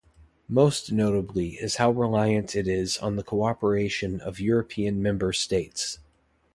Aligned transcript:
Most 0.49 0.91
notably 0.91 1.57
is 1.57 1.75
how 1.75 1.91
reliant 1.91 2.55
it 2.55 2.67
is 2.67 2.97
on 2.97 3.17
the 3.17 3.23
cooperation 3.23 4.19
of 4.19 4.39
European 4.39 4.99
Member 4.99 5.31
States. 5.31 5.99